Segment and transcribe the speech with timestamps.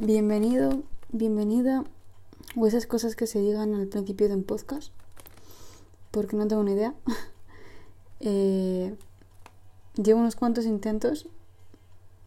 [0.00, 1.82] Bienvenido, bienvenida,
[2.54, 4.92] o esas cosas que se digan al principio de un podcast,
[6.12, 6.94] porque no tengo ni idea.
[8.20, 8.94] eh,
[9.96, 11.26] llevo unos cuantos intentos,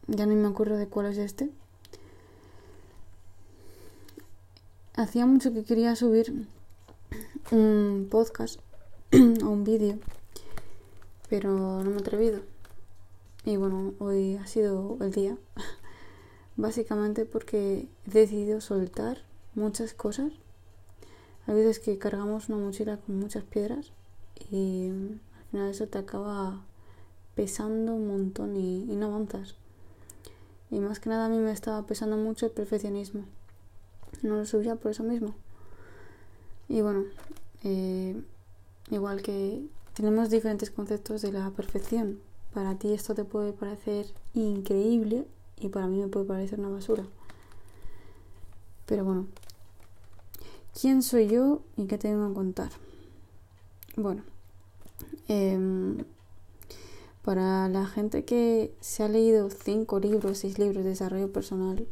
[0.08, 1.50] ya no me acuerdo de cuál es este.
[4.94, 6.46] Hacía mucho que quería subir
[7.52, 8.60] un podcast
[9.14, 9.98] o un vídeo,
[11.30, 12.42] pero no me he atrevido.
[13.46, 15.38] Y bueno, hoy ha sido el día.
[16.62, 19.24] Básicamente porque he decidido soltar
[19.56, 20.32] muchas cosas.
[21.48, 23.92] Hay veces que cargamos una mochila con muchas piedras
[24.52, 26.64] y al final eso te acaba
[27.34, 29.56] pesando un montón y, no avanzas.
[30.70, 33.24] Y más que nada a mí me estaba pesando mucho el perfeccionismo.
[34.22, 35.34] No lo subía por eso mismo.
[36.70, 37.06] Y bueno,
[37.64, 38.22] eh,
[38.92, 42.20] igual que tenemos diferentes conceptos de la perfección.
[42.54, 44.06] Para ti esto te puede parecer
[44.36, 45.26] increíble
[45.62, 47.04] y para mí me puede parecer una basura.
[48.86, 49.28] Pero bueno,
[50.80, 52.72] ¿quién soy yo y qué tengo que contar?
[53.96, 54.24] Bueno,
[55.28, 56.04] eh,
[57.22, 61.88] para la gente que se ha leído cinco libros, seis libros de desarrollo personal,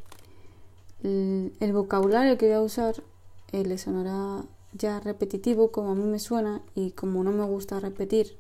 [1.04, 3.04] el, el vocabulario que voy a usar
[3.52, 7.80] eh, le sonará ya repetitivo como a mí me suena y como no me gusta
[7.80, 8.38] repetir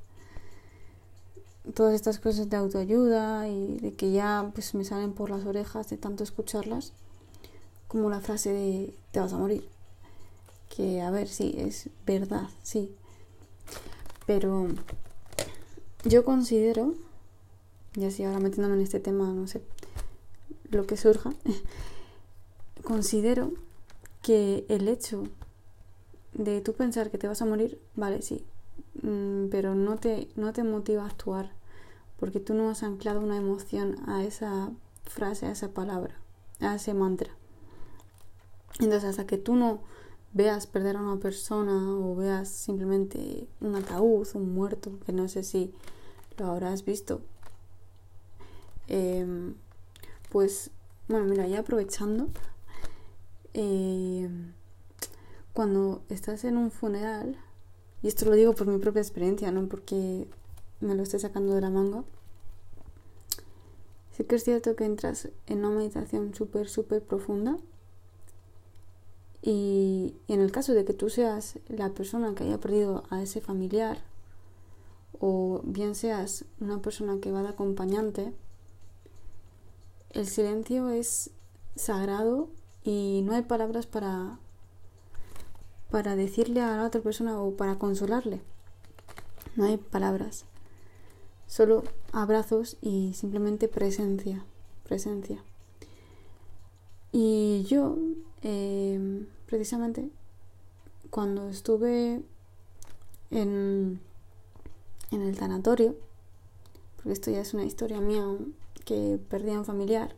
[1.74, 5.90] todas estas cosas de autoayuda y de que ya pues me salen por las orejas
[5.90, 6.94] de tanto escucharlas
[7.88, 9.68] como la frase de te vas a morir
[10.70, 12.96] que a ver sí es verdad sí.
[14.26, 14.68] Pero
[16.06, 16.94] yo considero
[17.96, 19.62] y así ahora metiéndome en este tema no sé
[20.70, 21.34] lo que surja
[22.84, 23.52] considero
[24.22, 25.24] que el hecho
[26.34, 28.46] de tú pensar que te vas a morir vale sí
[29.50, 31.52] pero no te, no te motiva a actuar
[32.20, 34.72] porque tú no has anclado una emoción a esa
[35.04, 36.16] frase, a esa palabra,
[36.60, 37.32] a ese mantra.
[38.80, 39.82] Entonces, hasta que tú no
[40.34, 45.44] veas perder a una persona o veas simplemente un ataúd, un muerto, que no sé
[45.44, 45.74] si
[46.38, 47.22] lo habrás visto,
[48.88, 49.54] eh,
[50.30, 50.72] pues,
[51.08, 52.28] bueno, mira, ya aprovechando,
[53.54, 54.30] eh,
[55.54, 57.38] cuando estás en un funeral,
[58.02, 60.28] y esto lo digo por mi propia experiencia, no porque
[60.80, 62.04] me lo esté sacando de la manga.
[64.12, 67.58] Sí que es cierto que entras en una meditación súper, súper profunda.
[69.42, 73.42] Y, en el caso de que tú seas la persona que haya perdido a ese
[73.42, 73.98] familiar,
[75.20, 78.34] o bien seas una persona que va de acompañante,
[80.12, 81.32] el silencio es
[81.76, 82.50] sagrado
[82.84, 84.40] y no hay palabras para,
[85.92, 88.42] para decirle a la otra persona o para consolarle.
[89.56, 90.46] No hay palabras
[91.50, 91.84] solo
[92.14, 94.46] abrazos y simplemente presencia,
[94.84, 95.44] presencia.
[97.12, 97.98] Y yo,
[98.44, 100.10] eh, precisamente,
[101.10, 102.22] cuando estuve
[103.32, 104.00] en,
[105.10, 105.96] en el tanatorio,
[106.98, 108.26] porque esto ya es una historia mía
[108.86, 110.16] que perdí a un familiar,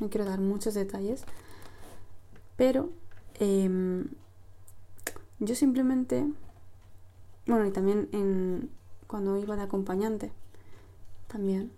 [0.00, 1.24] no quiero dar muchos detalles,
[2.56, 2.88] pero
[3.40, 4.06] eh,
[5.38, 6.26] yo simplemente,
[7.46, 8.70] bueno, y también en,
[9.06, 10.32] cuando iba de acompañante,
[11.26, 11.72] también.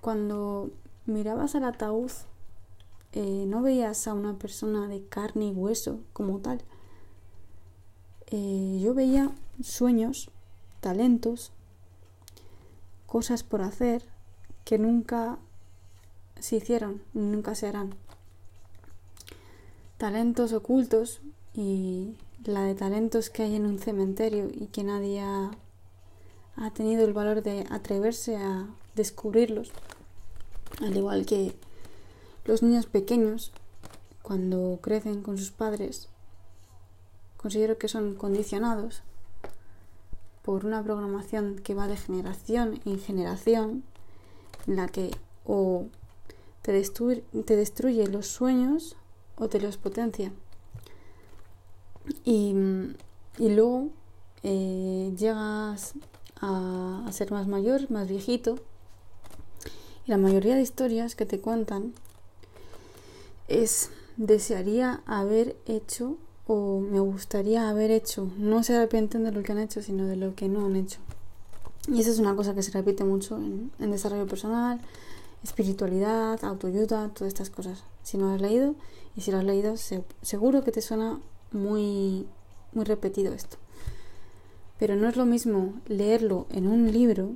[0.00, 0.70] Cuando
[1.06, 2.10] mirabas al ataúd,
[3.12, 6.62] eh, no veías a una persona de carne y hueso como tal.
[8.26, 9.30] Eh, yo veía
[9.62, 10.30] sueños,
[10.80, 11.52] talentos,
[13.06, 14.02] cosas por hacer
[14.64, 15.38] que nunca
[16.40, 17.94] se hicieron, nunca se harán.
[19.98, 21.20] Talentos ocultos
[21.54, 25.50] y la de talentos que hay en un cementerio y que nadie ha
[26.74, 29.72] tenido el valor de atreverse a descubrirlos,
[30.80, 31.54] al igual que
[32.44, 33.52] los niños pequeños,
[34.22, 36.08] cuando crecen con sus padres,
[37.36, 39.02] considero que son condicionados
[40.42, 43.82] por una programación que va de generación en generación,
[44.66, 45.10] en la que
[45.46, 45.86] o
[46.62, 48.96] te, te destruye los sueños
[49.36, 50.32] o te los potencia.
[52.24, 52.54] Y,
[53.38, 53.90] y luego
[54.42, 55.94] eh, llegas
[56.40, 58.56] a, ser más mayor, más viejito.
[60.06, 61.94] Y la mayoría de historias que te cuentan
[63.48, 68.30] es desearía haber hecho o me gustaría haber hecho.
[68.36, 71.00] No se arrepienten de lo que han hecho, sino de lo que no han hecho.
[71.88, 74.80] Y esa es una cosa que se repite mucho en, desarrollo personal,
[75.42, 77.82] espiritualidad, autoayuda, todas estas cosas.
[78.02, 78.74] Si no has leído,
[79.16, 79.74] y si lo has leído,
[80.20, 81.18] seguro que te suena
[81.52, 82.26] muy,
[82.72, 83.56] muy repetido esto.
[84.78, 87.32] Pero no es lo mismo leerlo en un libro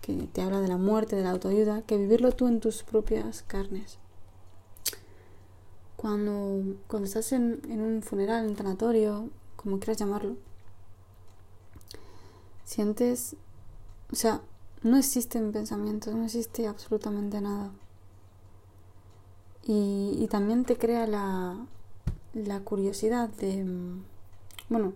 [0.00, 3.42] que te habla de la muerte, de la autoayuda, que vivirlo tú en tus propias
[3.42, 3.98] carnes.
[5.96, 10.36] cuando, cuando estás en, en un funeral, en un tanatorio, como quieras llamarlo,
[12.64, 13.36] sientes,
[14.12, 14.42] o sea,
[14.82, 17.72] no existen pensamientos, no existe absolutamente nada.
[19.64, 21.56] Y, y también te crea la,
[22.44, 24.04] la curiosidad de, mm,
[24.68, 24.92] bueno,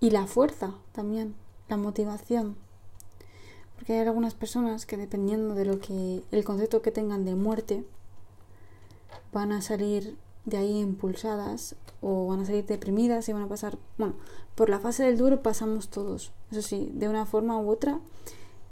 [0.00, 1.34] y la fuerza también,
[1.68, 2.56] la motivación.
[3.76, 7.84] Porque hay algunas personas que dependiendo de lo que, el concepto que tengan de muerte,
[9.32, 13.78] van a salir de ahí impulsadas o van a salir deprimidas y van a pasar,
[13.96, 14.14] bueno,
[14.56, 18.00] por la fase del duro pasamos todos, eso sí, de una forma u otra,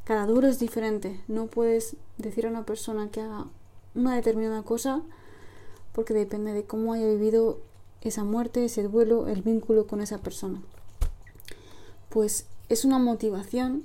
[0.04, 3.46] cada duro es diferente, no puedes decir a una persona que haga
[3.94, 5.02] una determinada cosa
[5.92, 7.58] porque depende de cómo haya vivido
[8.00, 10.62] esa muerte, ese duelo, el vínculo con esa persona.
[12.08, 13.84] Pues es una motivación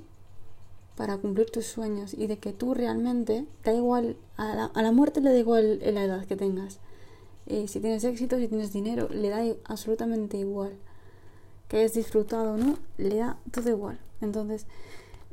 [0.96, 4.92] para cumplir tus sueños y de que tú realmente, da igual, a la, a la
[4.92, 6.78] muerte le da igual la edad que tengas.
[7.46, 10.72] Eh, si tienes éxito, si tienes dinero, le da absolutamente igual.
[11.68, 14.00] Que hayas disfrutado o no, le da todo igual.
[14.20, 14.66] Entonces,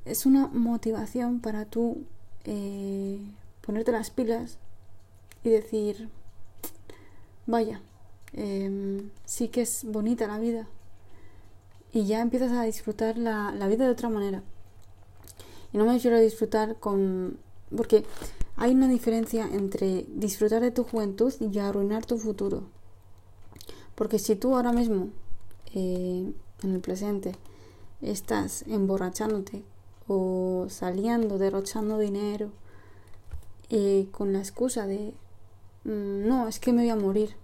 [0.05, 2.03] es una motivación para tú
[2.43, 3.19] eh,
[3.61, 4.57] ponerte las pilas
[5.43, 6.09] y decir,
[7.45, 7.81] vaya,
[8.33, 10.67] em, sí que es bonita la vida.
[11.91, 14.43] Y ya empiezas a disfrutar la, la vida de otra manera.
[15.71, 17.37] Y no me refiero a disfrutar con...
[17.75, 18.05] Porque
[18.55, 22.63] hay una diferencia entre disfrutar de tu juventud y arruinar tu futuro.
[23.95, 25.09] Porque si tú ahora mismo,
[25.73, 26.31] eh,
[26.63, 27.33] en el presente,
[28.01, 29.63] estás emborrachándote
[30.07, 32.51] o saliendo, derrochando dinero,
[33.69, 35.13] eh, con la excusa de,
[35.83, 37.35] no, es que me voy a morir,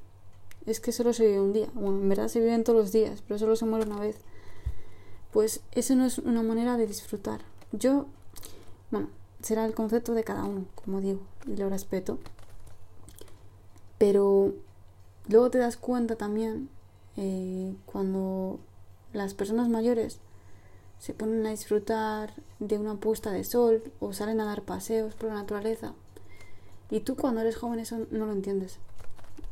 [0.66, 3.24] es que solo se vive un día, bueno, en verdad se viven todos los días,
[3.28, 4.18] pero solo se muere una vez,
[5.32, 7.42] pues eso no es una manera de disfrutar.
[7.72, 8.08] Yo,
[8.92, 9.10] bueno,
[9.42, 12.18] será el concepto de cada uno, como digo, y lo respeto.
[13.98, 14.54] Pero
[15.28, 16.70] luego te das cuenta también
[17.18, 18.60] eh, cuando
[19.14, 20.20] las personas mayores
[21.00, 25.30] se ponen a disfrutar de una puesta de sol o salen a dar paseos por
[25.30, 25.94] la naturaleza.
[26.90, 28.80] Y tú cuando eres joven eso no lo entiendes.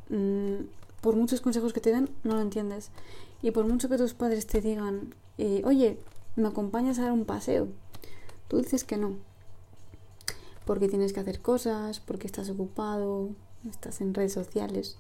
[0.10, 0.66] Mm,
[1.01, 2.89] por muchos consejos que te den, no lo entiendes.
[3.42, 6.00] Y por mucho que tus padres te digan, eh, oye,
[6.36, 7.68] ¿me acompañas a dar un paseo?
[8.48, 9.16] Tú dices que no
[10.68, 13.30] porque tienes que hacer cosas, porque estás ocupado,
[13.68, 14.98] estás en redes sociales.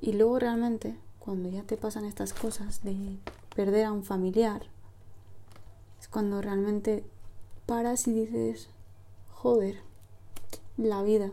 [0.00, 3.18] Y luego realmente, cuando ya te pasan estas cosas de
[3.54, 4.62] perder a un familiar,
[6.00, 7.04] es cuando realmente
[7.66, 8.68] paras y dices,
[9.30, 9.80] joder,
[10.76, 11.30] la vida.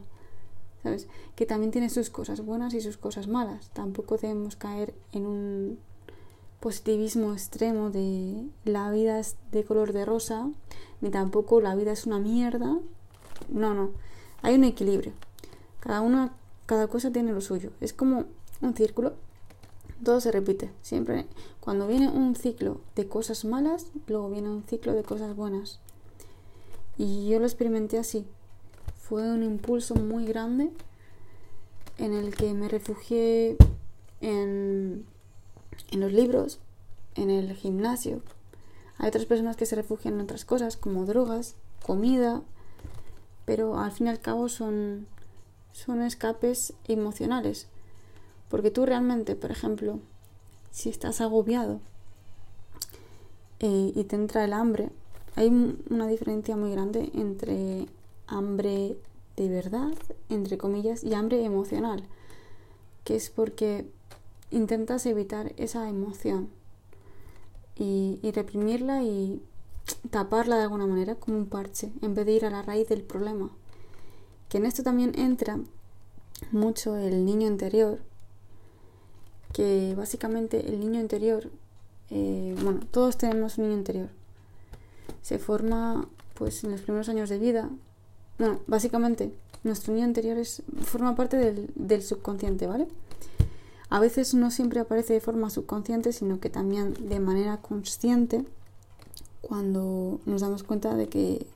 [0.83, 1.07] ¿Sabes?
[1.35, 3.69] Que también tiene sus cosas buenas y sus cosas malas.
[3.71, 5.79] Tampoco debemos caer en un
[6.61, 10.49] positivismo extremo de la vida es de color de rosa,
[11.01, 12.77] ni tampoco la vida es una mierda
[13.47, 13.91] no, no.
[14.41, 15.13] Hay un equilibrio.
[15.79, 16.33] Cada una,
[16.65, 17.71] cada cosa tiene lo suyo.
[17.79, 18.25] Es como
[18.61, 19.13] un círculo.
[20.03, 20.71] Todo se repite.
[20.81, 21.25] Siempre
[21.59, 25.79] cuando viene un ciclo de cosas malas, luego viene un ciclo de cosas buenas.
[26.97, 28.25] Y yo lo experimenté así.
[29.09, 30.69] Fue un impulso muy grande
[31.97, 33.57] en el que me refugié
[34.21, 35.03] en,
[35.89, 36.59] en los libros,
[37.15, 38.21] en el gimnasio.
[38.99, 42.43] Hay otras personas que se refugian en otras cosas como drogas, comida,
[43.45, 45.07] pero al fin y al cabo son,
[45.71, 47.67] son escapes emocionales.
[48.47, 49.97] Porque tú realmente, por ejemplo,
[50.69, 51.79] si estás agobiado
[53.59, 54.91] eh, y te entra el hambre,
[55.35, 55.47] hay
[55.89, 57.87] una diferencia muy grande entre
[58.29, 58.97] hambre
[59.35, 59.93] de verdad,
[60.29, 62.03] entre comillas, y hambre emocional,
[63.03, 63.85] que es porque
[64.51, 66.49] intentas evitar esa emoción
[67.75, 69.41] y, reprimirla y
[70.11, 73.01] taparla de alguna manera como un parche en vez de ir a la raíz del
[73.01, 73.49] problema.
[74.49, 75.59] Que en esto también entra
[76.51, 77.99] mucho el niño interior,
[79.53, 81.49] que básicamente el niño interior,
[82.09, 84.09] eh, bueno, todos tenemos un niño interior.
[85.21, 87.69] Se forma pues en los primeros años de vida.
[88.39, 89.31] Bueno, básicamente
[89.63, 92.87] nuestro niño interior es, forma parte del, del subconsciente, ¿vale?
[93.89, 98.45] A veces no siempre aparece de forma subconsciente, sino que también de manera consciente
[99.41, 101.47] cuando nos damos cuenta de que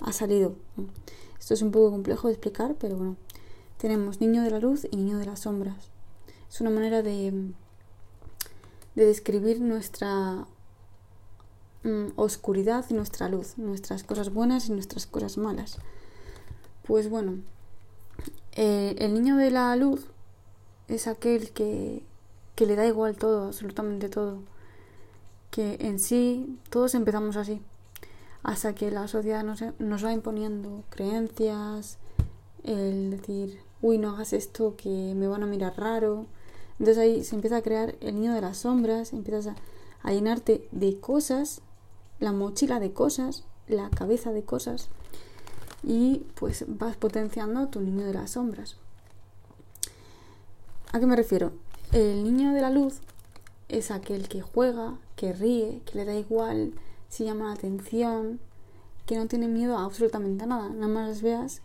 [0.00, 0.54] ha salido.
[1.38, 3.16] Esto es un poco complejo de explicar, pero bueno,
[3.78, 5.90] tenemos niño de la luz y niño de las sombras.
[6.50, 7.52] Es una manera de,
[8.94, 10.46] de describir nuestra
[11.82, 15.78] mm, oscuridad y nuestra luz, nuestras cosas buenas y nuestras cosas malas.
[16.88, 17.36] Pues bueno,
[18.56, 20.08] eh, el niño de la luz
[20.88, 22.02] es aquel que,
[22.56, 24.40] que le da igual todo, absolutamente todo
[25.50, 27.60] que en sí todos empezamos así,
[28.42, 31.98] hasta que la sociedad nos, nos va imponiendo creencias,
[32.64, 36.26] el decir, uy, no hagas esto, que me van a mirar raro.
[36.78, 39.56] Entonces ahí se empieza a crear el niño de las sombras, empiezas a,
[40.02, 41.60] a llenarte de cosas,
[42.20, 44.88] la mochila de cosas, la cabeza de cosas,
[45.82, 48.76] y pues vas potenciando tu niño de las sombras.
[50.92, 51.52] ¿A qué me refiero?
[51.92, 53.00] El niño de la luz
[53.68, 56.72] es aquel que juega, que ríe, que le da igual
[57.08, 58.40] si llama la atención,
[59.06, 60.68] que no tiene miedo a absolutamente nada.
[60.68, 61.62] Nada más veas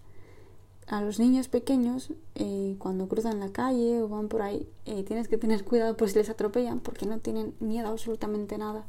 [0.87, 5.27] a los niños pequeños eh, cuando cruzan la calle o van por ahí, eh, tienes
[5.27, 8.85] que tener cuidado por si les atropellan porque no tienen miedo a absolutamente nada.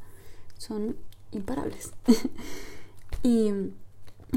[0.57, 0.95] Son
[1.31, 1.91] imparables.
[3.23, 3.51] y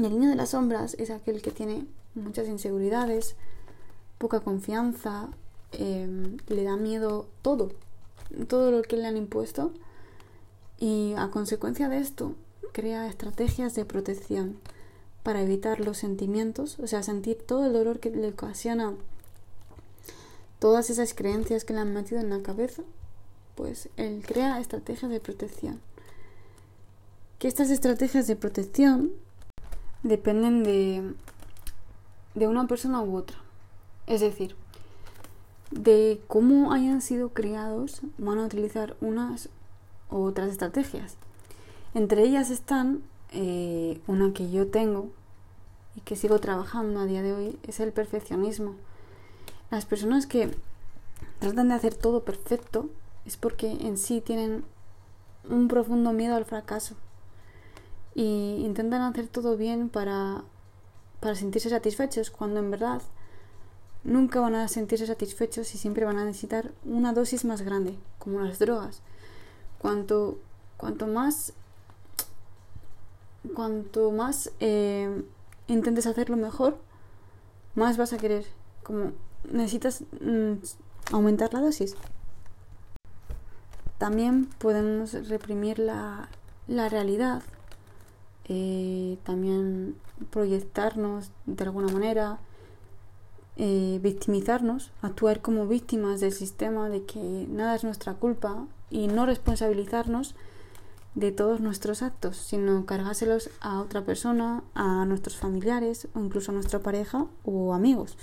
[0.05, 3.35] el niño de las sombras es aquel que tiene muchas inseguridades,
[4.17, 5.29] poca confianza,
[5.71, 7.71] em, le da miedo todo,
[8.47, 9.71] todo lo que le han impuesto
[10.79, 12.35] y a consecuencia de esto
[12.71, 14.57] crea estrategias de protección
[15.23, 18.95] para evitar los sentimientos, o sea, sentir todo el dolor que le ocasiona
[20.59, 22.83] todas esas creencias que le han metido en la cabeza,
[23.55, 25.81] pues él crea estrategias de protección.
[27.39, 29.11] Que estas estrategias de protección
[30.03, 31.13] dependen de,
[32.35, 33.37] de una persona u otra.
[34.07, 34.55] Es decir,
[35.71, 39.49] de cómo hayan sido criados, van a utilizar unas
[40.09, 41.15] u otras estrategias.
[41.93, 43.01] Entre ellas están
[43.31, 45.09] eh, una que yo tengo
[45.95, 48.75] y que sigo trabajando a día de hoy es el perfeccionismo.
[49.69, 50.55] Las personas que
[51.39, 52.89] tratan de hacer todo perfecto
[53.25, 54.63] es porque en sí tienen
[55.47, 56.95] un profundo miedo al fracaso
[58.19, 60.43] y intentan hacer todo bien para,
[61.21, 63.01] para sentirse satisfechos cuando en verdad
[64.03, 68.41] nunca van a sentirse satisfechos y siempre van a necesitar una dosis más grande, como
[68.41, 69.01] las drogas.
[69.77, 70.37] Cuanto,
[70.75, 71.53] cuanto más
[73.55, 75.23] cuanto más eh,
[75.67, 76.77] intentes hacerlo mejor,
[77.75, 78.45] más vas a querer.
[78.83, 79.13] Como
[79.49, 80.55] necesitas mm,
[81.13, 81.95] aumentar la dosis.
[83.97, 86.27] También podemos reprimir la,
[86.67, 87.43] la realidad.
[88.49, 89.95] Eh, también
[90.31, 92.39] proyectarnos de alguna manera.
[93.61, 99.25] Eh, victimizarnos, actuar como víctimas del sistema, de que nada es nuestra culpa y no
[99.25, 100.33] responsabilizarnos
[101.15, 106.55] de todos nuestros actos, sino cargárselos a otra persona, a nuestros familiares o incluso a
[106.55, 108.17] nuestra pareja o amigos.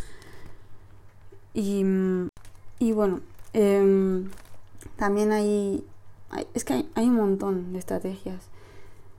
[1.52, 1.84] Y,
[2.78, 3.20] y bueno,
[3.52, 4.30] em,
[4.96, 5.84] también hay,
[6.54, 8.42] es que hay, un montón de estrategias.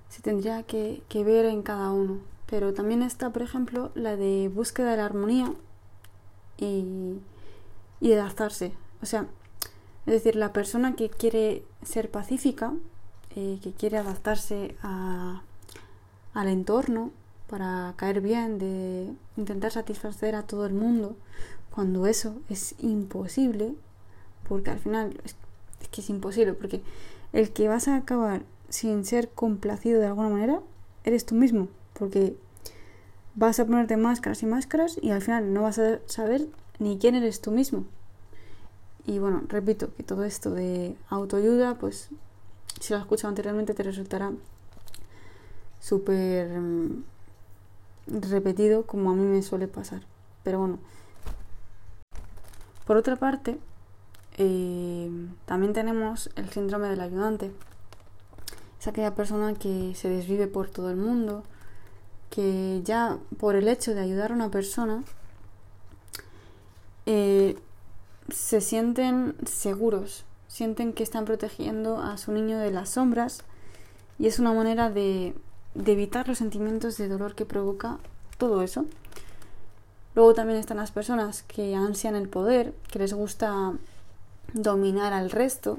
[0.09, 2.19] Se tendría que, que ver en cada uno.
[2.47, 5.51] Pero también está, por ejemplo, la de búsqueda de la armonía
[6.57, 7.19] y,
[7.99, 8.73] y adaptarse.
[9.01, 9.27] O sea,
[10.05, 12.73] es decir, la persona que quiere ser pacífica
[13.39, 17.11] eh, que quiere adaptarse al entorno
[17.47, 21.15] para caer bien, de intentar satisfacer a todo el mundo,
[21.69, 23.75] cuando eso es imposible,
[24.49, 25.35] porque al final es,
[25.91, 26.81] que es imposible, porque
[27.31, 30.61] el que vas a acabar sin ser complacido de alguna manera,
[31.03, 32.35] eres tú mismo, porque
[33.35, 36.47] vas a ponerte máscaras y máscaras y al final no vas a saber
[36.79, 37.85] ni quién eres tú mismo.
[39.05, 42.09] Y bueno, repito que todo esto de autoayuda, pues
[42.79, 44.31] si lo has escuchado anteriormente te resultará
[45.79, 47.03] súper mm,
[48.07, 50.01] repetido como a mí me suele pasar.
[50.43, 50.79] Pero bueno.
[52.85, 53.59] Por otra parte,
[54.37, 55.09] eh,
[55.45, 57.51] también tenemos el síndrome del ayudante.
[58.79, 61.43] Es aquella persona que se desvive por todo el mundo,
[62.29, 65.03] que ya por el hecho de ayudar a una persona
[67.05, 67.57] eh,
[68.29, 73.43] se sienten seguros sienten que están protegiendo a su niño de las sombras
[74.17, 75.35] y es una manera de,
[75.75, 77.99] evitar los sentimientos de dolor que provoca
[78.39, 78.85] todo eso.
[80.15, 83.73] Luego también están las personas que ansian el poder, que les gusta
[84.53, 85.77] dominar al resto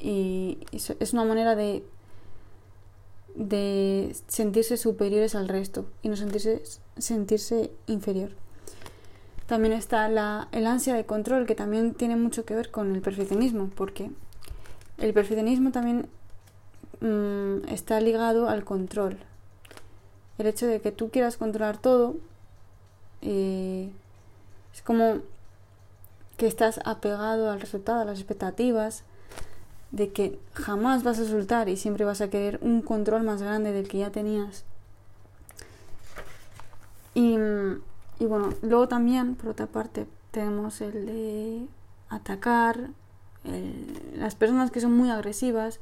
[0.00, 1.84] y es una manera de
[3.36, 6.62] de sentirse superiores al resto y no sentirse
[6.96, 8.30] sentirse inferior.
[9.46, 13.02] También está la, el ansia de control, que también tiene mucho que ver con el
[13.02, 14.10] perfeccionismo, porque
[14.98, 16.08] el perfeccionismo también
[17.00, 19.18] mm, está ligado al control.
[20.38, 22.16] El hecho de que tú quieras controlar todo
[23.22, 23.90] eh,
[24.74, 25.18] es como
[26.38, 29.04] que estás apegado al resultado, a las expectativas,
[29.90, 33.72] de que jamás vas a soltar y siempre vas a querer un control más grande
[33.72, 34.64] del que ya tenías.
[37.14, 37.38] Y
[38.18, 41.66] y bueno, luego también, por otra parte, tenemos el de
[42.08, 42.90] atacar,
[44.14, 45.78] las personas que son muy agresivas,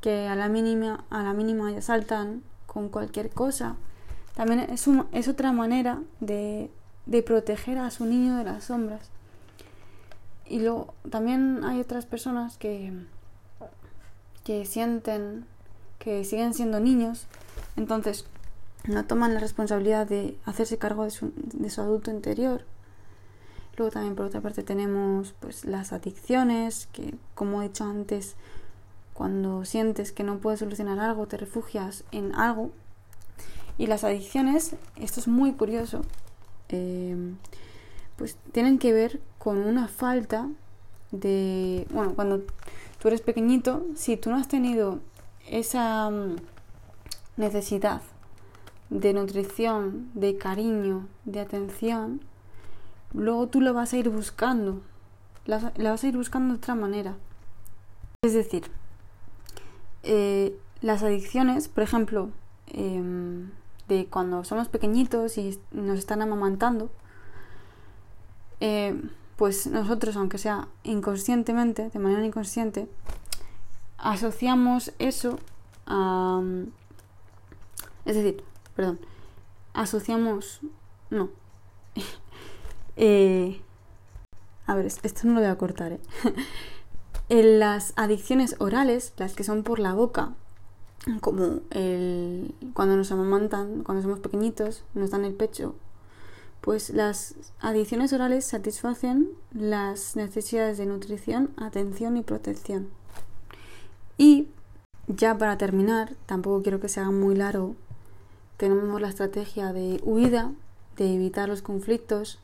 [0.00, 3.76] que a la mínima, a la mínima ya saltan con cualquier cosa.
[4.34, 6.70] También es, es otra manera de,
[7.06, 9.10] de proteger a su niño de las sombras.
[10.46, 12.92] Y luego también hay otras personas que,
[14.48, 15.44] que sienten
[15.98, 17.26] que siguen siendo niños,
[17.76, 18.24] entonces
[18.84, 22.64] no toman la responsabilidad de hacerse cargo de su, de su adulto interior.
[23.76, 28.36] Luego también por otra parte tenemos pues las adicciones, que como he dicho antes,
[29.12, 32.70] cuando sientes que no puedes solucionar algo, te refugias en algo.
[33.76, 36.00] Y las adicciones, esto es muy curioso,
[36.70, 37.34] eh,
[38.16, 40.48] pues tienen que ver con una falta
[41.10, 42.42] de, bueno, cuando
[43.00, 45.00] tú eres pequeñito, si tú no has tenido
[45.48, 46.36] esa mm,
[47.36, 48.02] necesidad
[48.90, 52.20] de nutrición, de cariño, de atención,
[53.12, 54.82] luego tú lo vas a ir buscando,
[55.46, 57.16] la, vas a ir buscando de otra manera.
[58.22, 58.64] Es decir,
[60.02, 62.30] eh, las adicciones, por ejemplo,
[62.66, 63.50] em,
[63.88, 66.90] de cuando somos pequeñitos y nos están amamantando,
[68.60, 69.00] eh,
[69.38, 72.88] pues nosotros, aunque sea inconscientemente, de manera inconsciente,
[73.96, 75.38] asociamos eso
[75.86, 76.42] a...
[78.04, 78.42] Es decir,
[78.74, 78.98] perdón,
[79.74, 80.60] asociamos...
[81.10, 81.30] No.
[82.96, 83.62] eh,
[84.66, 86.00] a ver, esto no lo voy a cortar, ¿eh?
[87.28, 90.34] en las adicciones orales, las que son por la boca,
[91.20, 95.76] como el, cuando nos amamantan, cuando somos pequeñitos, nos dan el pecho,
[96.60, 102.88] pues las adicciones orales satisfacen las necesidades de nutrición, atención y protección.
[104.16, 104.48] Y
[105.06, 107.76] ya para terminar, tampoco quiero que se haga muy largo,
[108.56, 110.52] tenemos la estrategia de huida,
[110.96, 112.40] de evitar los conflictos,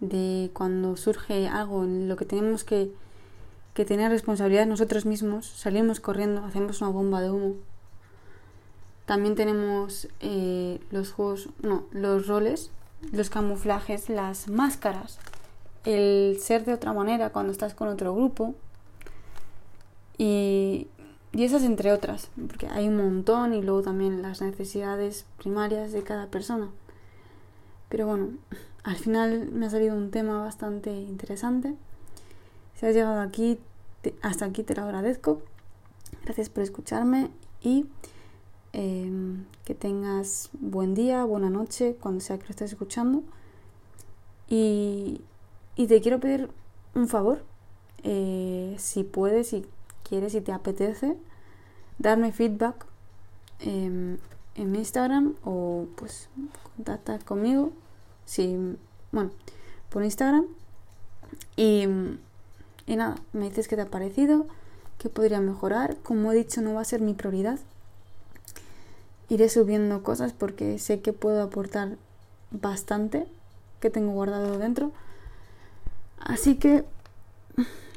[0.00, 2.92] de cuando surge algo en lo que tenemos que,
[3.72, 7.54] que tener responsabilidad nosotros mismos, salimos corriendo, hacemos una bomba de humo
[9.06, 12.70] también tenemos eh, los juegos, no, los roles,
[13.12, 15.18] los camuflajes, las máscaras,
[15.84, 18.54] el ser de otra manera cuando estás con otro grupo
[20.16, 20.88] y,
[21.32, 26.02] y esas entre otras, porque hay un montón y luego también las necesidades primarias de
[26.02, 26.68] cada persona.
[27.88, 28.30] Pero bueno,
[28.82, 31.74] al final me ha salido un tema bastante interesante.
[32.74, 33.58] Si has llegado aquí,
[34.22, 35.42] hasta aquí te lo agradezco.
[36.24, 37.30] Gracias por escucharme
[37.62, 37.86] y
[38.76, 43.22] Em, que tengas buen día, buena noche, cuando sea que lo estés escuchando.
[44.48, 45.20] Y,
[45.76, 46.50] te quiero pedir
[46.94, 47.44] un favor,
[48.02, 49.64] eh, si puedes, si
[50.02, 51.16] quieres, si te apetece,
[51.98, 52.86] darme feedback
[53.60, 54.18] em,
[54.56, 56.28] en Instagram o pues
[56.76, 57.70] contacta conmigo,
[58.26, 58.76] si,
[59.12, 59.30] bueno,
[59.88, 60.46] por Instagram.
[61.56, 61.86] Y,
[62.86, 64.46] y nada, me dices qué te ha parecido,
[64.98, 65.96] qué podría mejorar.
[66.02, 67.60] Como he dicho, no va a ser mi prioridad
[69.28, 71.96] iré subiendo cosas porque sé que puedo aportar
[72.50, 73.26] bastante
[73.80, 74.92] que tengo guardado dentro.
[76.18, 76.84] Así que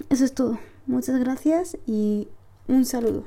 [0.10, 0.60] eso es todo.
[0.86, 2.28] Muchas gracias y
[2.68, 3.26] un saludo.